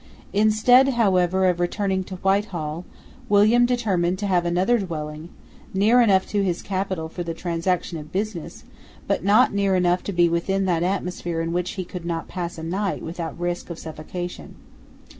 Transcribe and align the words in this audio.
Instead, 0.33 0.87
however, 0.95 1.45
of 1.45 1.59
returning 1.59 2.03
to 2.03 2.15
Whitehall, 2.15 2.85
William 3.29 3.67
determined 3.67 4.17
to 4.17 4.25
have 4.25 4.47
another 4.47 4.79
dwelling, 4.79 5.29
near 5.75 6.01
enough 6.01 6.25
to 6.25 6.43
his 6.43 6.63
capital 6.63 7.07
for 7.07 7.21
the 7.21 7.35
transaction 7.35 7.99
of 7.99 8.11
business, 8.11 8.63
but 9.05 9.23
not 9.23 9.53
near 9.53 9.75
enough 9.75 10.01
to 10.01 10.11
be 10.11 10.27
within 10.27 10.65
that 10.65 10.81
atmosphere 10.81 11.39
in 11.39 11.53
which 11.53 11.73
he 11.73 11.85
could 11.85 12.03
not 12.03 12.27
pass 12.27 12.57
a 12.57 12.63
night 12.63 13.03
without 13.03 13.39
risk 13.39 13.69
of 13.69 13.77
suffocation. 13.77 14.55